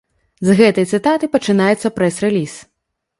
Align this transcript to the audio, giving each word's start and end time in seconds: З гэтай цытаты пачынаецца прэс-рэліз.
З 0.47 0.53
гэтай 0.61 0.87
цытаты 0.97 1.29
пачынаецца 1.35 1.91
прэс-рэліз. 1.99 2.57